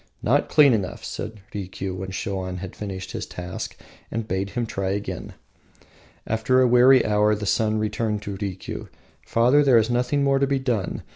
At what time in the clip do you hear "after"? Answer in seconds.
6.25-6.59